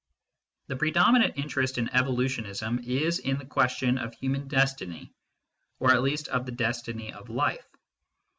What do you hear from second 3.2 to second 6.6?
the question of human destiny, or at least of the